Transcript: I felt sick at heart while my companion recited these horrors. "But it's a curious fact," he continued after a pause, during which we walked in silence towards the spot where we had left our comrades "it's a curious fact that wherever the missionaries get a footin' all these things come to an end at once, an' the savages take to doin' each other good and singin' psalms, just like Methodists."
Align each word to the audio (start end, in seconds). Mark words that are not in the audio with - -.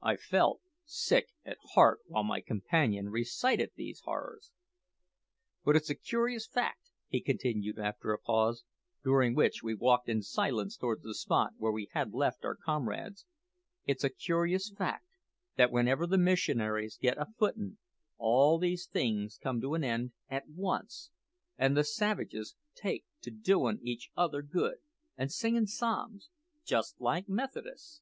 I 0.00 0.14
felt 0.14 0.60
sick 0.84 1.26
at 1.44 1.56
heart 1.74 1.98
while 2.06 2.22
my 2.22 2.40
companion 2.40 3.08
recited 3.08 3.72
these 3.74 3.98
horrors. 4.04 4.52
"But 5.64 5.74
it's 5.74 5.90
a 5.90 5.96
curious 5.96 6.46
fact," 6.46 6.92
he 7.08 7.20
continued 7.20 7.80
after 7.80 8.12
a 8.12 8.18
pause, 8.20 8.62
during 9.02 9.34
which 9.34 9.60
we 9.64 9.74
walked 9.74 10.08
in 10.08 10.22
silence 10.22 10.76
towards 10.76 11.02
the 11.02 11.16
spot 11.16 11.54
where 11.56 11.72
we 11.72 11.88
had 11.94 12.12
left 12.12 12.44
our 12.44 12.54
comrades 12.54 13.26
"it's 13.84 14.04
a 14.04 14.08
curious 14.08 14.70
fact 14.70 15.04
that 15.56 15.72
wherever 15.72 16.06
the 16.06 16.16
missionaries 16.16 16.96
get 16.96 17.18
a 17.18 17.26
footin' 17.36 17.78
all 18.18 18.60
these 18.60 18.86
things 18.86 19.36
come 19.36 19.60
to 19.62 19.74
an 19.74 19.82
end 19.82 20.12
at 20.28 20.48
once, 20.48 21.10
an' 21.58 21.74
the 21.74 21.82
savages 21.82 22.54
take 22.76 23.04
to 23.22 23.32
doin' 23.32 23.80
each 23.82 24.12
other 24.16 24.42
good 24.42 24.76
and 25.16 25.32
singin' 25.32 25.66
psalms, 25.66 26.30
just 26.64 27.00
like 27.00 27.28
Methodists." 27.28 28.00